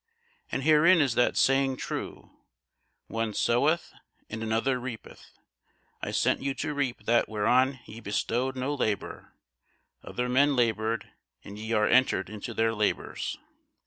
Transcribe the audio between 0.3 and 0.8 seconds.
And